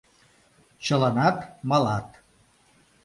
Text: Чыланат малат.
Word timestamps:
Чыланат 0.85 1.37
малат. 1.69 2.07